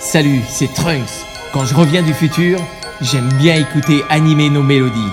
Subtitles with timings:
[0.00, 1.26] Salut, c'est Trunks.
[1.52, 2.60] Quand je reviens du futur,
[3.00, 5.12] j'aime bien écouter animer nos mélodies.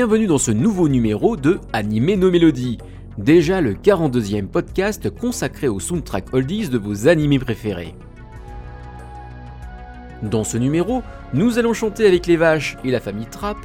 [0.00, 2.78] Bienvenue dans ce nouveau numéro de Animer nos mélodies,
[3.18, 7.94] déjà le 42e podcast consacré au soundtrack oldies de vos animés préférés.
[10.22, 11.02] Dans ce numéro,
[11.34, 13.58] nous allons chanter avec les vaches et la famille Trapp,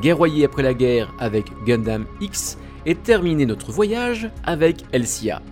[0.00, 2.56] guerroyer après la guerre avec Gundam X
[2.86, 5.42] et terminer notre voyage avec Elsia.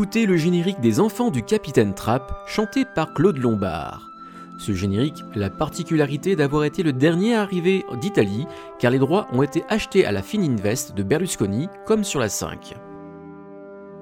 [0.00, 4.10] D'écouter le générique des Enfants du Capitaine Trapp, chanté par Claude Lombard.
[4.56, 8.46] Ce générique a la particularité d'avoir été le dernier arrivé d'Italie,
[8.78, 12.76] car les droits ont été achetés à la Fininvest de Berlusconi, comme sur la 5.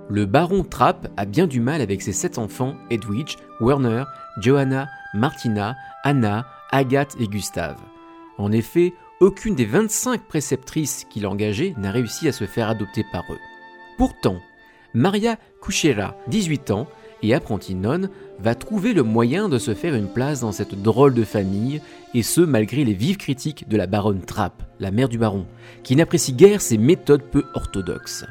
[0.09, 4.05] Le baron Trapp a bien du mal avec ses sept enfants, Edwidge, Werner,
[4.41, 5.75] Johanna, Martina,
[6.05, 7.81] Anna, Agathe et Gustave.
[8.39, 13.25] En effet, aucune des 25 préceptrices qu'il engagées n'a réussi à se faire adopter par
[13.33, 13.41] eux.
[13.97, 14.41] Pourtant,
[14.94, 16.88] Maria Kuchera, 18 ans,
[17.23, 21.14] et apprentie nonne, va trouver le moyen de se faire une place dans cette drôle
[21.14, 21.81] de famille,
[22.14, 25.46] et ce malgré les vives critiques de la baronne Trapp, la mère du baron,
[25.82, 28.25] qui n'apprécie guère ses méthodes peu orthodoxes.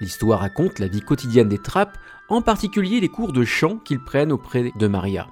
[0.00, 1.96] L'histoire raconte la vie quotidienne des Trapp,
[2.28, 5.28] en particulier les cours de chant qu'ils prennent auprès de Maria.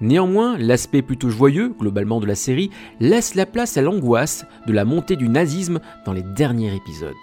[0.00, 2.70] Néanmoins, l'aspect plutôt joyeux, globalement, de la série
[3.00, 7.14] laisse la place à l'angoisse de la montée du nazisme dans les derniers épisodes.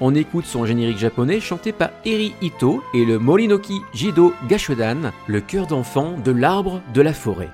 [0.00, 5.40] On écoute son générique japonais chanté par Eri Ito et le Morinoki Jido Gashodan, le
[5.40, 7.50] cœur d'enfant de l'arbre de la forêt.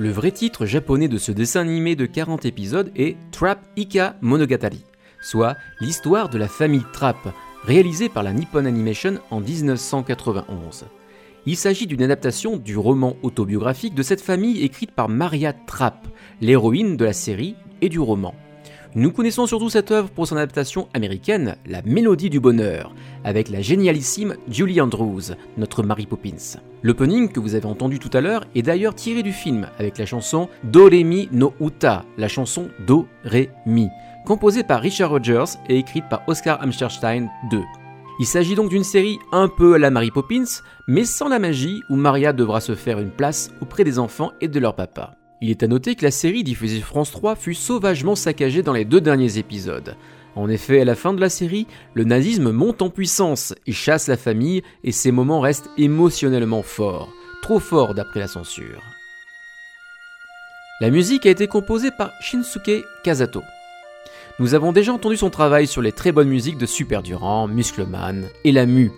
[0.00, 4.86] Le vrai titre japonais de ce dessin animé de 40 épisodes est Trap Ika Monogatari,
[5.20, 10.86] soit l'histoire de la famille Trap, réalisée par la Nippon Animation en 1991.
[11.44, 16.08] Il s'agit d'une adaptation du roman autobiographique de cette famille écrite par Maria Trapp,
[16.40, 18.34] l'héroïne de la série et du roman.
[18.96, 22.92] Nous connaissons surtout cette œuvre pour son adaptation américaine, La Mélodie du Bonheur,
[23.22, 26.58] avec la génialissime Julie Andrews, notre Mary Poppins.
[26.82, 30.06] L'opening que vous avez entendu tout à l'heure est d'ailleurs tiré du film, avec la
[30.06, 33.88] chanson Do Re Mi no Uta, la chanson Do Re Mi,
[34.26, 37.62] composée par Richard Rogers et écrite par Oscar Hammerstein II.
[38.18, 41.80] Il s'agit donc d'une série un peu à la Mary Poppins, mais sans la magie
[41.90, 45.19] où Maria devra se faire une place auprès des enfants et de leur papa.
[45.42, 48.84] Il est à noter que la série diffusée France 3 fut sauvagement saccagée dans les
[48.84, 49.96] deux derniers épisodes.
[50.36, 54.06] En effet, à la fin de la série, le nazisme monte en puissance et chasse
[54.06, 57.08] la famille et ces moments restent émotionnellement forts,
[57.42, 58.82] trop forts d'après la censure.
[60.80, 63.42] La musique a été composée par Shinsuke Kazato.
[64.38, 68.28] Nous avons déjà entendu son travail sur les très bonnes musiques de Super Durand, Muscleman
[68.44, 68.90] et La Mu.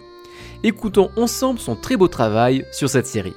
[0.64, 3.34] Écoutons ensemble son très beau travail sur cette série.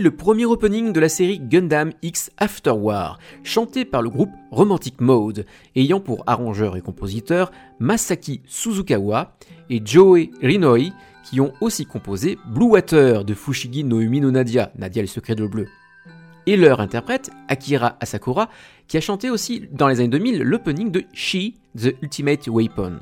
[0.00, 5.00] Le premier opening de la série Gundam X After War, chanté par le groupe Romantic
[5.00, 5.44] Mode,
[5.76, 9.36] ayant pour arrangeur et compositeur Masaki Suzukawa
[9.70, 10.92] et Joe Rinoi,
[11.24, 15.34] qui ont aussi composé Blue Water de Fushigi no Umi no Nadia, Nadia le secret
[15.34, 15.68] de bleu.
[16.46, 18.48] Et leur interprète, Akira Asakura,
[18.88, 22.98] qui a chanté aussi dans les années 2000 l'opening de She, The Ultimate Weapon.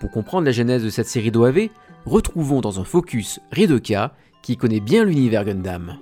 [0.00, 1.68] Pour comprendre la genèse de cette série d'OAV,
[2.06, 5.98] retrouvons dans un focus Ridoka, qui connaît bien l'univers Gundam.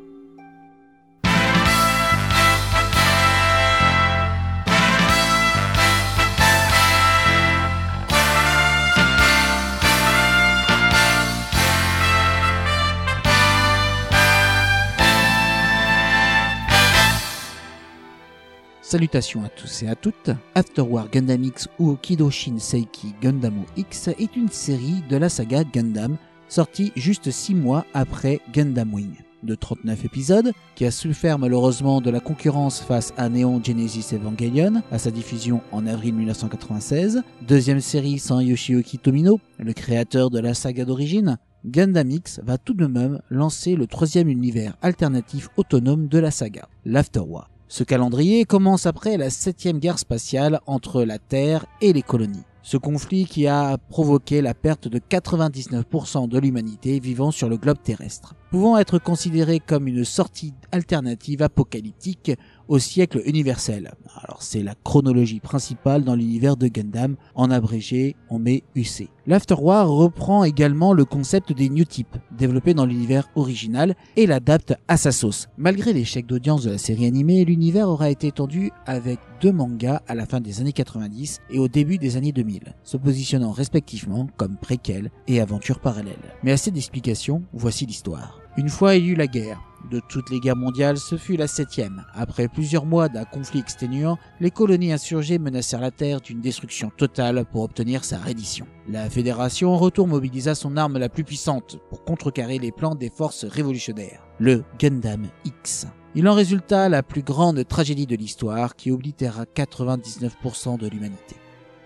[18.89, 20.31] Salutations à tous et à toutes.
[20.55, 25.63] After War Gundam X ou Kidoshin Seiki Gundam X est une série de la saga
[25.63, 26.17] Gundam
[26.49, 29.15] sortie juste 6 mois après Gundam Wing.
[29.45, 34.83] De 39 épisodes, qui a souffert malheureusement de la concurrence face à Neon Genesis Evangelion
[34.91, 40.55] à sa diffusion en avril 1996, deuxième série sans Yoshiyuki Tomino, le créateur de la
[40.55, 46.19] saga d'origine, Gundam X va tout de même lancer le troisième univers alternatif autonome de
[46.19, 47.49] la saga, l'After War.
[47.69, 52.45] Ce calendrier commence après la septième guerre spatiale entre la Terre et les colonies.
[52.71, 57.79] Ce conflit qui a provoqué la perte de 99% de l'humanité vivant sur le globe
[57.83, 62.31] terrestre, pouvant être considéré comme une sortie alternative apocalyptique
[62.69, 63.93] au siècle universel.
[64.23, 69.09] Alors c'est la chronologie principale dans l'univers de Gundam, en abrégé on met UC.
[69.27, 74.75] L'After War reprend également le concept des New Types, développé dans l'univers original, et l'adapte
[74.89, 75.49] à sa sauce.
[75.59, 80.15] Malgré l'échec d'audience de la série animée, l'univers aura été étendu avec deux mangas à
[80.15, 84.57] la fin des années 90 et au début des années 2000, se positionnant respectivement comme
[84.57, 86.17] préquel et aventure parallèle.
[86.43, 88.41] Mais assez d'explications, voici l'histoire.
[88.57, 89.61] Une fois eut la guerre,
[89.91, 92.05] de toutes les guerres mondiales, ce fut la septième.
[92.15, 97.45] Après plusieurs mois d'un conflit exténuant, les colonies insurgées menacèrent la Terre d'une destruction totale
[97.51, 98.67] pour obtenir sa reddition.
[98.89, 103.11] La Fédération en retour mobilisa son arme la plus puissante pour contrecarrer les plans des
[103.11, 105.87] forces révolutionnaires, le Gundam X.
[106.15, 111.37] Il en résulta la plus grande tragédie de l'histoire qui oblitéra 99% de l'humanité.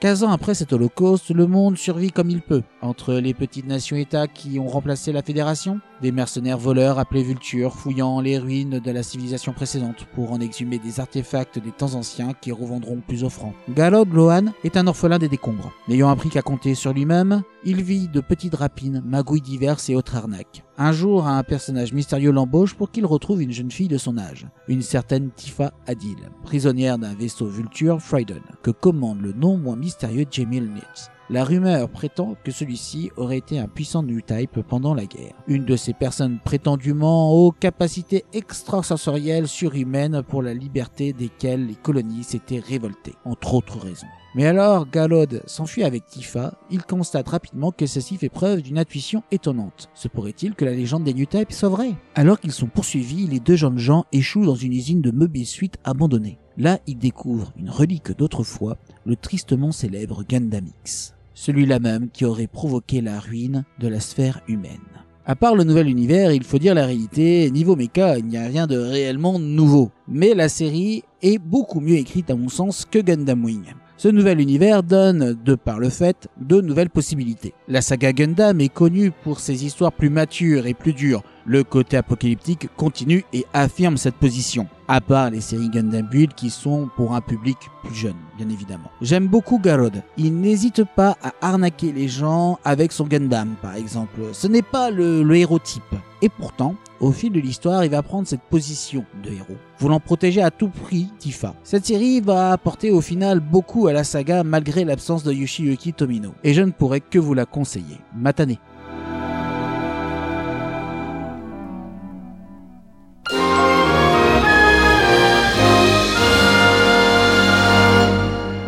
[0.03, 4.27] 15 ans après cet holocauste, le monde survit comme il peut, entre les petites nations-États
[4.27, 9.05] qui ont remplacé la Fédération, des mercenaires voleurs appelés vultures fouillant les ruines de la
[9.05, 13.55] civilisation précédente pour en exhumer des artefacts des temps anciens qui revendront plus offrant.
[13.71, 15.73] Galod Lohan est un orphelin des décombres.
[15.89, 20.17] N'ayant appris qu'à compter sur lui-même, il vit de petites rapines, magouilles diverses et autres
[20.17, 20.65] arnaques.
[20.77, 24.49] Un jour, un personnage mystérieux l'embauche pour qu'il retrouve une jeune fille de son âge,
[24.67, 30.27] une certaine Tifa Adil, prisonnière d'un vaisseau vulture Freydon, que commande le non moins mystérieux
[30.29, 31.11] Jamil Nitz.
[31.33, 35.33] La rumeur prétend que celui-ci aurait été un puissant new type pendant la guerre.
[35.47, 42.23] Une de ces personnes prétendument aux capacités extrasensorielles surhumaines pour la liberté desquelles les colonies
[42.23, 44.09] s'étaient révoltées, entre autres raisons.
[44.35, 49.23] Mais alors, Galod s'enfuit avec Tifa, il constate rapidement que celle-ci fait preuve d'une intuition
[49.31, 49.89] étonnante.
[49.95, 51.95] Se pourrait-il que la légende des New Types soit vraie?
[52.15, 55.79] Alors qu'ils sont poursuivis, les deux jeunes gens échouent dans une usine de meubles suite
[55.85, 56.39] abandonnée.
[56.59, 58.77] Là, ils découvrent une relique d'autrefois,
[59.07, 61.15] le tristement célèbre Gundam X.
[61.35, 64.81] Celui-là même qui aurait provoqué la ruine de la sphère humaine.
[65.25, 68.43] À part le nouvel univers, il faut dire la réalité, niveau mecha, il n'y a
[68.43, 69.93] rien de réellement nouveau.
[70.09, 73.63] Mais la série est beaucoup mieux écrite à mon sens que Gundam Wing.
[73.97, 77.55] Ce nouvel univers donne, de par le fait, de nouvelles possibilités.
[77.69, 81.23] La saga Gundam est connue pour ses histoires plus matures et plus dures.
[81.45, 84.69] Le côté apocalyptique continue et affirme cette position.
[84.87, 88.91] À part les séries Gundam Build qui sont pour un public plus jeune, bien évidemment.
[89.01, 90.03] J'aime beaucoup Garod.
[90.17, 94.21] Il n'hésite pas à arnaquer les gens avec son Gundam, par exemple.
[94.33, 95.83] Ce n'est pas le, le héros type.
[96.21, 100.41] Et pourtant, au fil de l'histoire, il va prendre cette position de héros, voulant protéger
[100.43, 101.55] à tout prix Tifa.
[101.65, 106.35] Cette série va apporter au final beaucoup à la saga malgré l'absence de Yoshiyuki Tomino.
[106.45, 107.99] Et je ne pourrais que vous la conseiller.
[108.15, 108.57] Matane.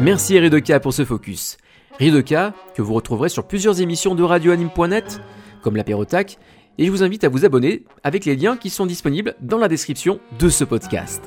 [0.04, 1.56] Merci Ridoka pour ce focus.
[1.98, 5.22] Ridoka, que vous retrouverez sur plusieurs émissions de radioanime.net,
[5.62, 6.36] comme l'apérotac,
[6.76, 9.66] et je vous invite à vous abonner avec les liens qui sont disponibles dans la
[9.66, 11.22] description de ce podcast.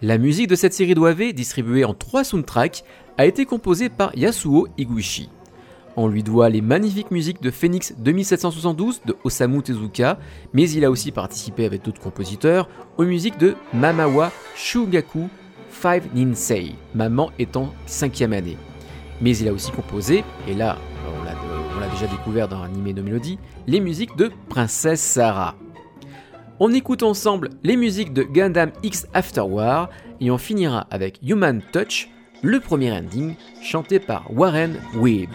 [0.00, 2.82] La musique de cette série d'OAV, distribuée en trois soundtracks,
[3.18, 5.28] a été composée par Yasuo Iguchi.
[5.96, 10.18] On lui doit les magnifiques musiques de Phoenix 2772 de Osamu Tezuka,
[10.54, 15.28] mais il a aussi participé avec d'autres compositeurs aux musiques de Mamawa Shugaku
[15.80, 18.58] Five Ninsei, maman étant cinquième année.
[19.22, 20.76] Mais il a aussi composé, et là
[21.08, 25.54] on l'a déjà découvert dans Anime no Melody, les musiques de Princesse Sarah.
[26.58, 29.88] On écoute ensemble les musiques de Gundam X After War
[30.20, 32.10] et on finira avec Human Touch,
[32.42, 35.30] le premier ending chanté par Warren Weeb.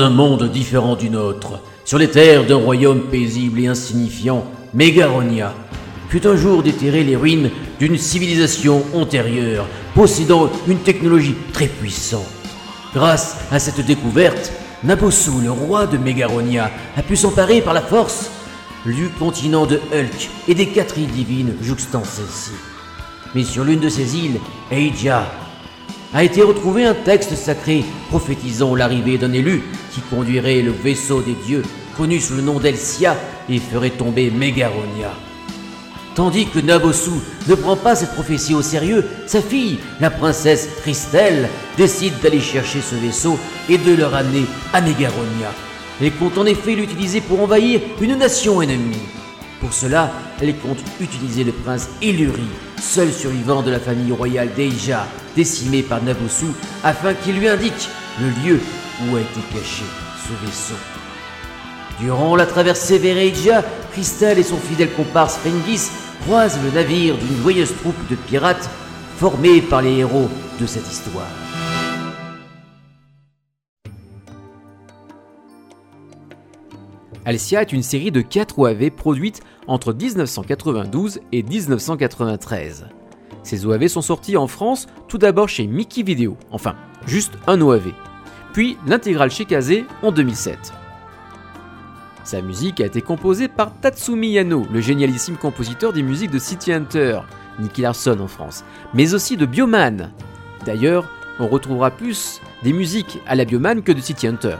[0.00, 5.52] Un monde différent du nôtre, sur les terres d'un royaume paisible et insignifiant, Megaronia
[6.08, 12.24] fut un jour déterré les ruines d'une civilisation antérieure, possédant une technologie très puissante.
[12.94, 14.50] Grâce à cette découverte,
[14.84, 18.30] Nabosu, le roi de Megaronia, a pu s'emparer par la force
[18.86, 22.52] du continent de Hulk et des quatre îles divines jouxtant celle-ci.
[23.34, 24.40] Mais sur l'une de ces îles,
[24.72, 25.26] Eija,
[26.14, 29.62] a été retrouvé un texte sacré prophétisant l'arrivée d'un élu
[29.92, 31.62] qui conduirait le vaisseau des dieux,
[31.96, 33.16] connu sous le nom d'Elsia,
[33.48, 35.12] et ferait tomber Megaronia.
[36.14, 37.10] Tandis que Nabosu
[37.48, 42.80] ne prend pas cette prophétie au sérieux, sa fille, la princesse Christelle, décide d'aller chercher
[42.80, 43.38] ce vaisseau
[43.68, 45.52] et de le ramener à Megaronia.
[46.02, 48.96] Elle compte en effet l'utiliser pour envahir une nation ennemie.
[49.60, 50.10] Pour cela,
[50.40, 52.48] elle compte utiliser le prince Illuri,
[52.80, 56.46] seul survivant de la famille royale d'Eija, décimé par Nabosu,
[56.82, 57.88] afin qu'il lui indique
[58.20, 58.60] le lieu
[59.08, 59.84] où a été caché
[60.16, 60.74] ce vaisseau.
[62.00, 63.62] Durant la traversée vers Eija,
[63.92, 65.90] Christelle et son fidèle comparse Fengis
[66.22, 68.68] croisent le navire d'une joyeuse troupe de pirates
[69.16, 70.28] formés par les héros
[70.60, 71.26] de cette histoire.
[77.24, 82.86] Alcia est une série de 4 OAV produites entre 1992 et 1993.
[83.42, 86.74] Ces OAV sont sortis en France tout d'abord chez Mickey Video, enfin,
[87.06, 87.92] juste un OAV,
[88.52, 90.72] puis l'intégrale chez Kazé en 2007.
[92.24, 96.72] Sa musique a été composée par Tatsumi Yano, le génialissime compositeur des musiques de City
[96.72, 97.20] Hunter,
[97.58, 100.10] Nicky Larson en France, mais aussi de Bioman.
[100.64, 104.56] D'ailleurs, on retrouvera plus des musiques à la Bioman que de City Hunter.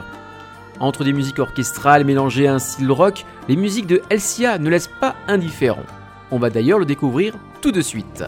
[0.79, 4.89] Entre des musiques orchestrales mélangées à un style rock, les musiques de Elsia ne laissent
[4.99, 5.85] pas indifférent.
[6.31, 8.23] On va d'ailleurs le découvrir tout de suite.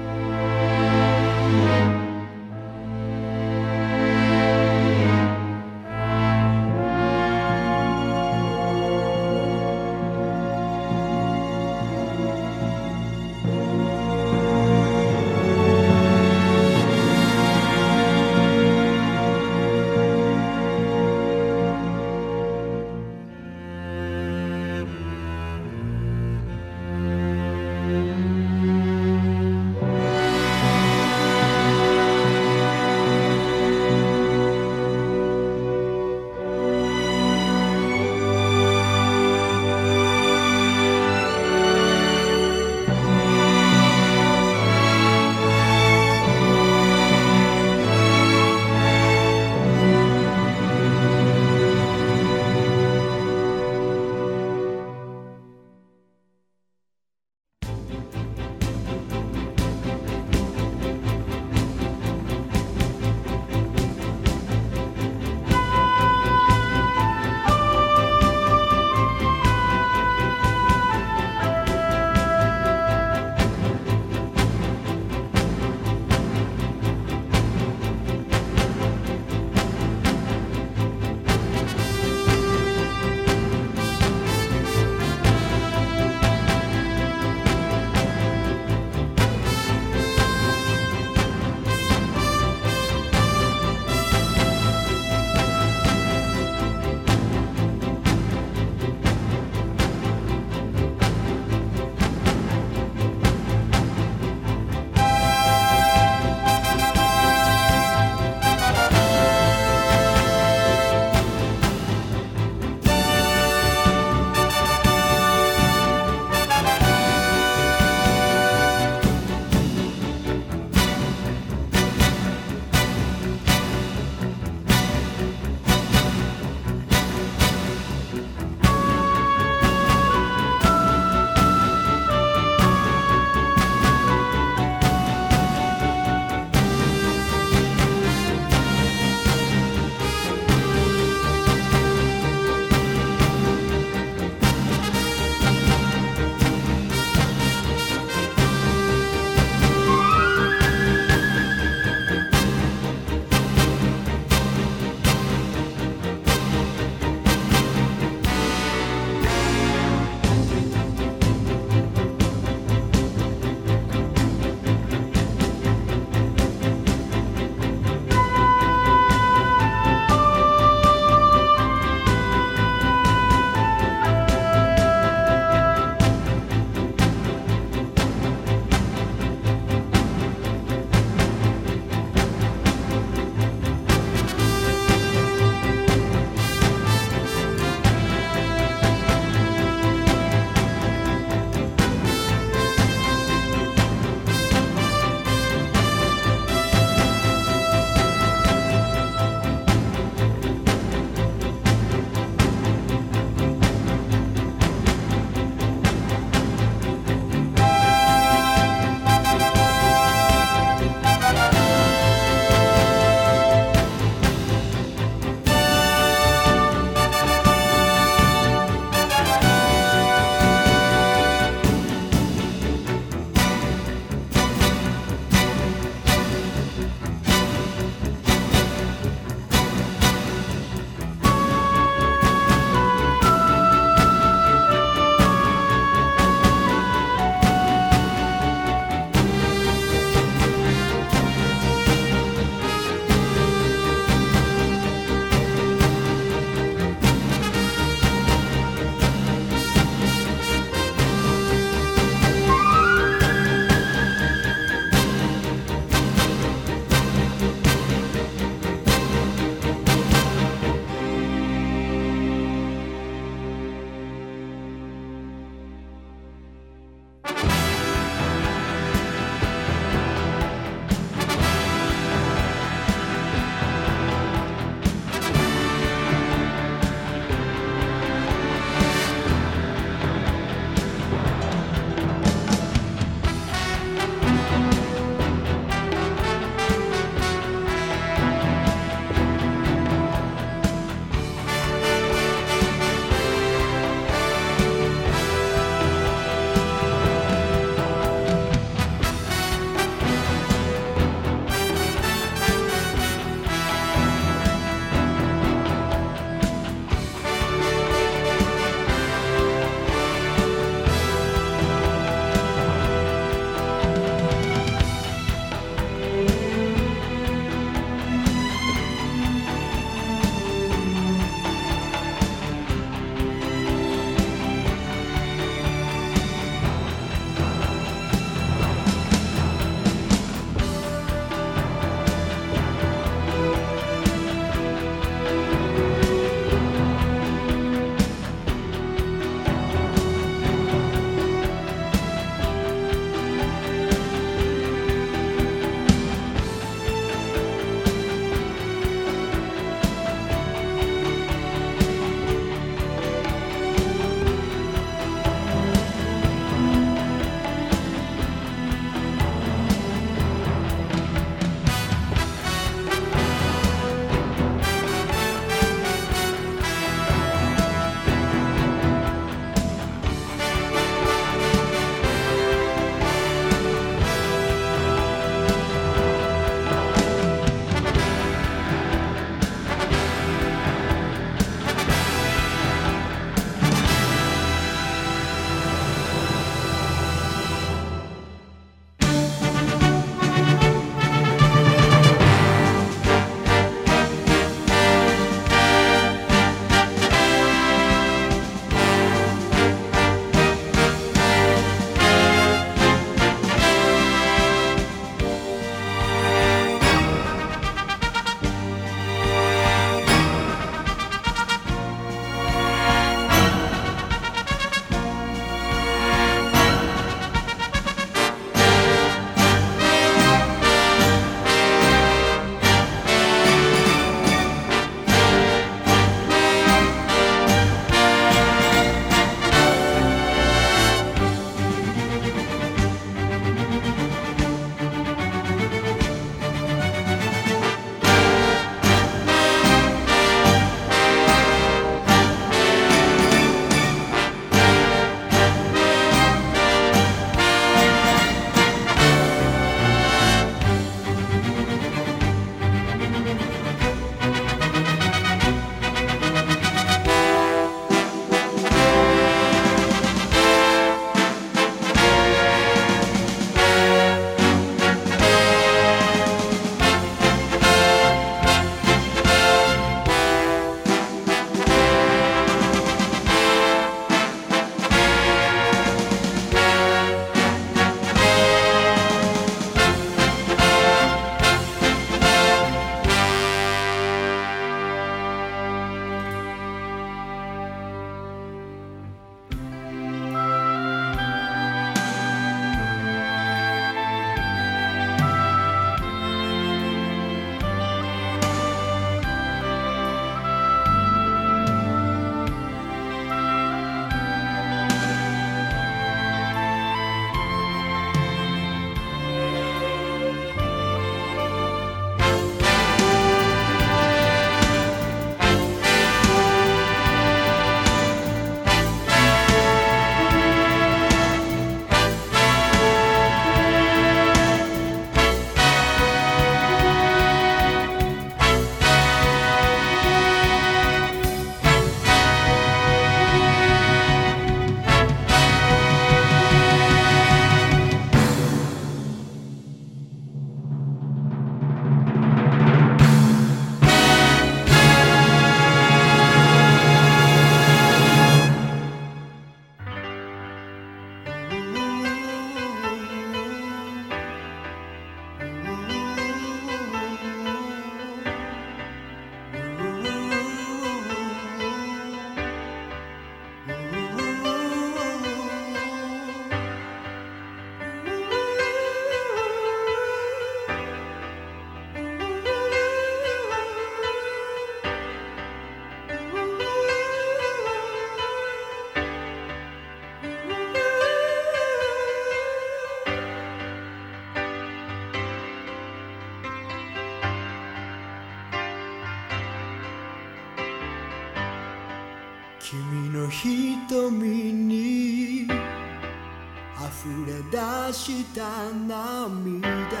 [598.08, 600.00] した涙が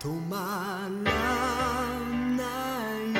[0.00, 1.12] 止まら
[2.36, 2.42] な
[2.96, 3.14] い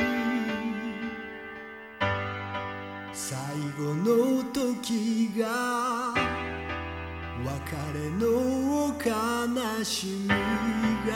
[3.13, 3.31] 最
[3.79, 6.13] 後の時が
[7.45, 7.55] 別
[7.95, 8.27] れの
[8.99, 11.15] 悲しみが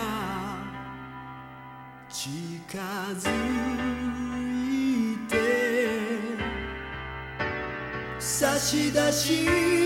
[2.08, 2.78] 近
[3.18, 3.28] づ
[4.70, 5.34] いて
[8.20, 9.81] 差し出し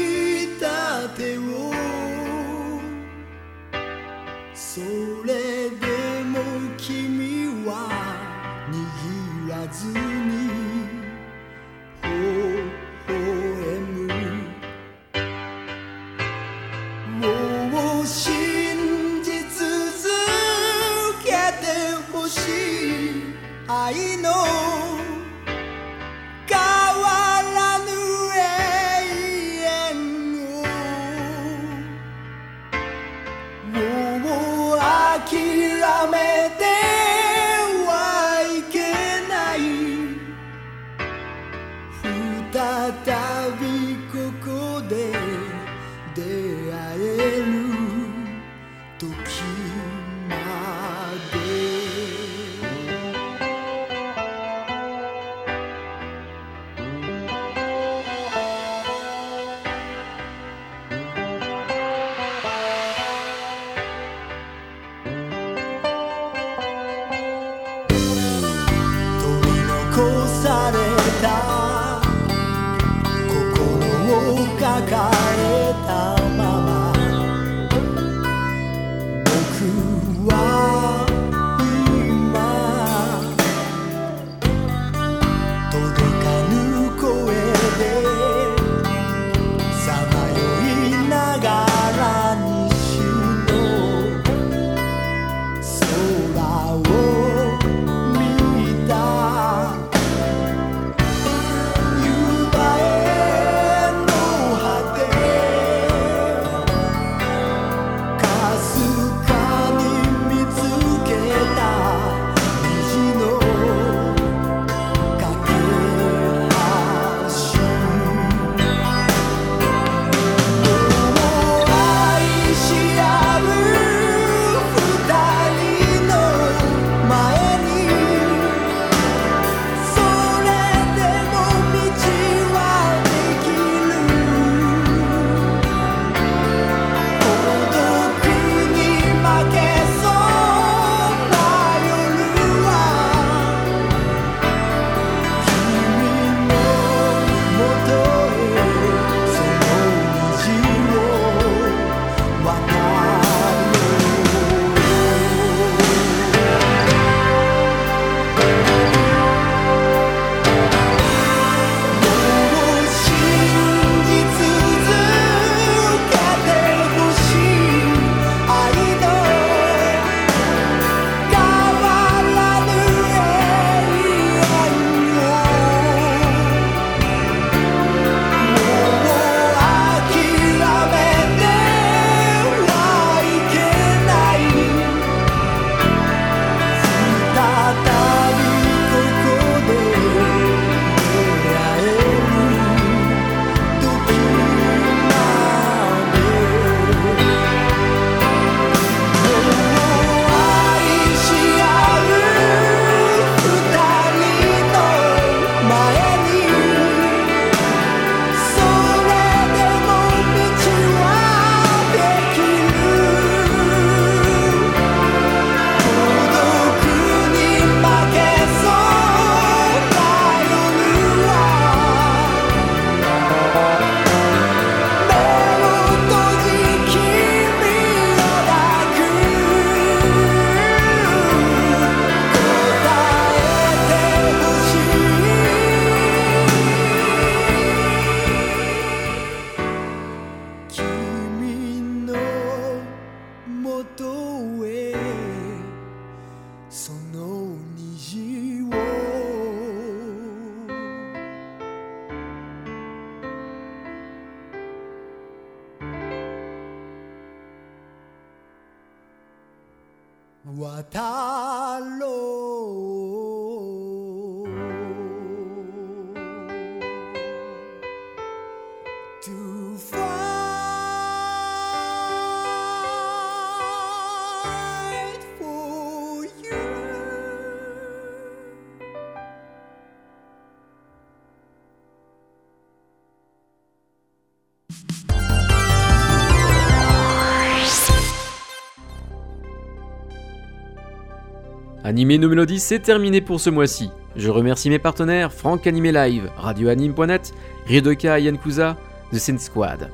[291.97, 293.89] Animé nos mélodies, c'est terminé pour ce mois-ci.
[294.16, 297.32] Je remercie mes partenaires Franck Animé Live, RadioAnime.net,
[297.66, 298.77] Ryodoka Yankuza,
[299.14, 299.89] The Sin Squad.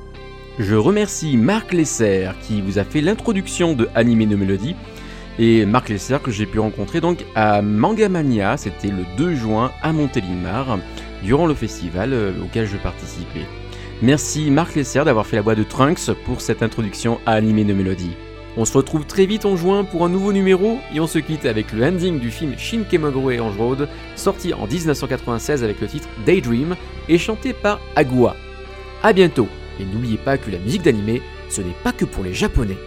[0.59, 4.75] Je remercie Marc Lesser qui vous a fait l'introduction de Animé nos mélodies
[5.39, 9.93] et Marc Lesser que j'ai pu rencontrer donc à Mangamania, c'était le 2 juin à
[9.93, 10.79] Montélimar
[11.23, 13.45] durant le festival euh, auquel je participais.
[14.01, 17.75] Merci Marc Lesser d'avoir fait la voix de Trunks pour cette introduction à Animé nos
[17.75, 18.17] mélodies.
[18.55, 21.45] On se retrouve très vite en juin pour un nouveau numéro et on se quitte
[21.45, 26.07] avec le ending du film Shin Kemogure Ange Road, sorti en 1996 avec le titre
[26.25, 26.75] Daydream
[27.09, 28.35] et chanté par Agua.
[29.01, 29.47] A bientôt
[29.79, 32.77] et n'oubliez pas que la musique d'animé, ce n'est pas que pour les japonais.